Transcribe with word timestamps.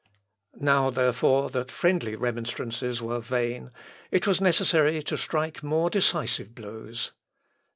Now, 0.59 0.89
therefore, 0.89 1.51
that 1.51 1.69
friendly 1.69 2.15
remonstrances 2.15 3.03
were 3.03 3.19
vain, 3.19 3.69
it 4.09 4.25
was 4.25 4.41
necessary 4.41 5.03
to 5.03 5.15
strike 5.15 5.61
more 5.61 5.91
decisive 5.91 6.55
blows. 6.55 7.11